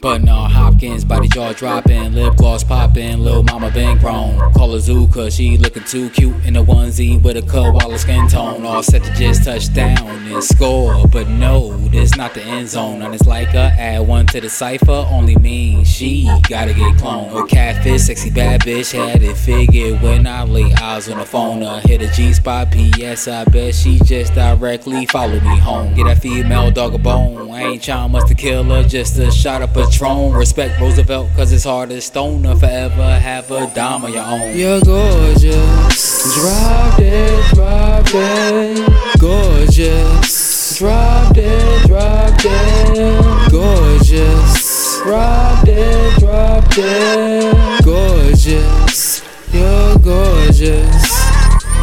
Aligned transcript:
But 0.00 0.22
no, 0.22 0.57
Hopkins, 0.78 1.04
body 1.04 1.26
jaw 1.26 1.52
dropping, 1.52 2.12
lip 2.12 2.36
gloss 2.36 2.62
popping, 2.62 3.18
little 3.18 3.42
mama 3.42 3.68
been 3.72 3.98
grown. 3.98 4.38
Call 4.52 4.74
her 4.74 4.78
Zoo 4.78 5.08
cause 5.08 5.34
she 5.34 5.58
looking 5.58 5.82
too 5.82 6.08
cute 6.10 6.36
in 6.44 6.54
a 6.54 6.62
onesie 6.62 7.20
with 7.20 7.36
a 7.36 7.42
koala 7.42 7.98
skin 7.98 8.28
tone. 8.28 8.64
All 8.64 8.80
set 8.84 9.02
to 9.02 9.12
just 9.14 9.42
touch 9.42 9.74
down 9.74 10.06
and 10.06 10.44
score. 10.44 11.04
But 11.08 11.28
no, 11.28 11.76
this 11.88 12.16
not 12.16 12.32
the 12.34 12.42
end 12.42 12.68
zone. 12.68 13.02
And 13.02 13.12
it's 13.12 13.26
like 13.26 13.54
a 13.54 13.74
add 13.76 14.06
one 14.06 14.26
to 14.26 14.40
the 14.40 14.48
cipher, 14.48 15.04
only 15.10 15.34
means 15.34 15.90
she 15.90 16.30
gotta 16.48 16.72
get 16.72 16.94
cloned. 16.94 17.36
A 17.36 17.44
catfish, 17.48 18.02
sexy 18.02 18.30
bad 18.30 18.60
bitch, 18.60 18.92
had 18.92 19.20
it 19.20 19.36
figured 19.36 20.00
when 20.00 20.28
I 20.28 20.44
lay 20.44 20.72
eyes 20.74 21.08
on 21.08 21.18
the 21.18 21.24
phone. 21.24 21.64
I 21.64 21.80
hit 21.80 22.02
a 22.02 22.12
G 22.12 22.32
spot, 22.32 22.70
PS, 22.70 23.26
I 23.26 23.44
bet 23.46 23.74
she 23.74 23.98
just 24.04 24.32
directly 24.34 25.06
followed 25.06 25.42
me 25.42 25.58
home. 25.58 25.94
Get 25.94 26.04
that 26.04 26.22
female 26.22 26.70
dog 26.70 26.94
a 26.94 26.98
bone. 26.98 27.50
I 27.50 27.62
ain't 27.62 27.82
trying 27.82 28.12
much 28.12 28.28
to 28.28 28.36
kill 28.36 28.62
her, 28.62 28.84
just 28.84 29.18
a 29.18 29.32
shot 29.32 29.62
of 29.62 29.74
Patron. 29.74 30.32
Respect 30.32 30.67
Roosevelt, 30.80 31.28
cause 31.36 31.52
it's 31.52 31.64
hard 31.64 31.90
as 31.92 32.04
stone 32.04 32.42
to 32.42 32.56
forever 32.56 33.18
have 33.18 33.50
a 33.50 33.66
dime 33.74 34.04
of 34.04 34.10
your 34.10 34.24
own. 34.24 34.56
You're 34.56 34.80
gorgeous. 34.80 36.34
Drop 36.34 36.98
it, 36.98 37.54
drop 37.54 38.06
it. 38.08 39.18
Gorgeous. 39.18 40.78
Drop 40.78 41.36
it, 41.36 41.86
drop 41.86 42.38
it. 42.44 43.50
Gorgeous. 43.50 45.00
Drop 45.02 45.66
it, 45.66 46.18
drop 46.20 46.64
it. 46.76 47.84
Gorgeous. 47.84 49.22
You're 49.52 49.98
gorgeous. 49.98 51.28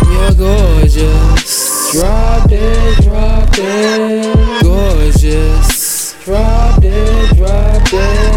You're 0.07 0.33
gorgeous. 0.33 1.91
Drop 1.91 2.51
it, 2.51 3.03
drop 3.03 3.49
it. 3.57 4.63
Gorgeous. 4.63 6.13
Drop 6.23 6.83
it, 6.83 7.35
drop 7.35 7.93
it. 7.93 8.34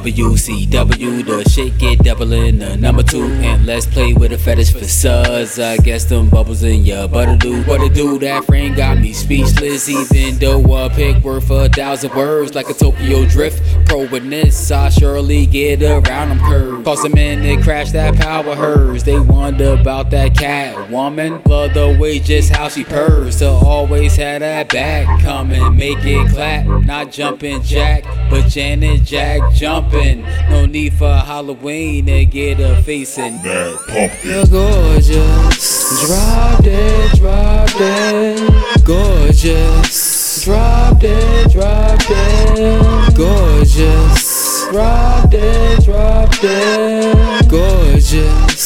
WCW, 0.00 1.26
the 1.26 1.48
shit 1.50 1.76
get 1.76 1.98
doubling 1.98 2.58
the 2.58 2.74
number 2.78 3.02
two. 3.02 3.24
And 3.24 3.66
let's 3.66 3.84
play 3.84 4.14
with 4.14 4.32
a 4.32 4.38
fetish 4.38 4.72
for 4.72 4.84
suds. 4.84 5.58
I 5.58 5.76
guess 5.76 6.04
them 6.04 6.30
bubbles 6.30 6.62
in 6.62 6.86
your 6.86 7.06
butter 7.06 7.36
do. 7.36 7.62
What 7.64 7.78
to 7.78 7.90
do, 7.90 8.18
that 8.20 8.44
friend 8.44 8.74
got 8.74 8.98
me 8.98 9.12
speechless. 9.12 9.90
Even 9.90 10.38
though 10.38 10.74
a 10.74 10.88
pick 10.88 11.22
worth 11.22 11.50
a 11.50 11.68
thousand 11.68 12.14
words, 12.14 12.54
like 12.54 12.70
a 12.70 12.74
Tokyo 12.74 13.26
drift. 13.26 13.62
Pro 13.86 14.06
witness, 14.08 14.70
I 14.70 14.88
surely 14.88 15.44
get 15.44 15.82
around 15.82 16.30
them 16.30 16.40
curves. 16.40 16.84
Cause 16.84 17.04
a 17.04 17.10
minute 17.10 17.62
crash 17.62 17.90
that 17.90 18.14
power 18.16 18.54
hers. 18.54 19.04
They 19.04 19.20
wonder 19.20 19.74
about 19.74 20.10
that 20.12 20.34
cat 20.34 20.90
woman. 20.90 21.42
Love 21.44 21.74
the 21.74 21.96
way 22.00 22.20
just 22.20 22.50
how 22.54 22.68
she 22.68 22.84
purrs. 22.84 23.40
To 23.40 23.48
always 23.48 24.16
have 24.16 24.40
that 24.40 24.70
back 24.70 25.20
coming, 25.22 25.76
make 25.76 25.98
it 26.00 26.30
clap. 26.30 26.66
Not 26.86 27.12
jumping 27.12 27.62
jack, 27.62 28.04
but 28.30 28.48
Janet 28.48 29.04
Jack 29.04 29.52
No 29.92 30.66
need 30.66 30.92
for 30.94 31.12
Halloween 31.12 32.06
to 32.06 32.24
get 32.24 32.60
a 32.60 32.82
face 32.82 33.18
in. 33.18 33.34
Mad 33.42 33.76
pumpkin. 33.88 34.30
You're 34.30 34.46
gorgeous. 34.46 36.06
Drop 36.06 36.60
it, 36.64 37.16
drop 37.18 37.70
it. 37.74 38.84
Gorgeous. 38.84 40.44
Drop 40.44 41.02
it, 41.02 41.50
drop 41.50 42.00
it. 42.08 43.16
Gorgeous. 43.16 44.68
Drop 44.70 45.34
it, 45.34 45.84
drop 45.84 46.34
it. 46.42 47.48
Gorgeous. 47.48 48.59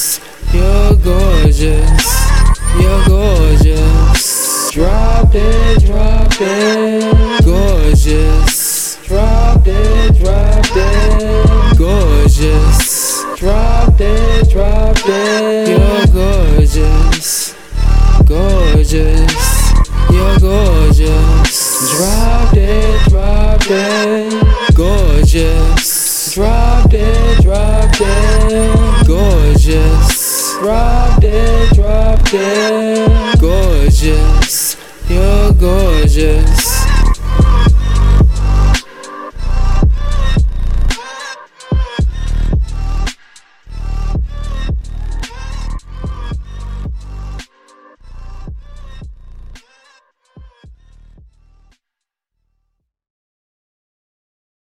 Gorgeous. 16.74 17.54
Gorgeous. 18.26 19.72
You're 20.10 20.38
gorgeous. 20.40 21.96
Drop 21.96 22.54
it, 22.54 23.08
drop 23.08 23.60
it. 23.66 24.74
Gorgeous. 24.74 26.34
Drop 26.34 26.92
it, 26.92 27.42
drop 27.42 27.94
it. 28.00 29.06
Gorgeous. 29.06 30.58
Drop 30.58 31.22
it, 31.22 31.74
drop 31.74 32.20
it. 32.32 33.40
Gorgeous. 33.40 34.76
You're 35.08 35.52
gorgeous. 35.52 36.73